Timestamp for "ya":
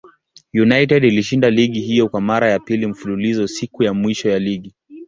2.51-2.59, 3.83-3.93, 4.29-4.39